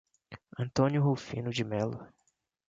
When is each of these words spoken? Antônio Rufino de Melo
Antônio 0.57 0.99
Rufino 1.03 1.51
de 1.51 1.63
Melo 1.63 2.07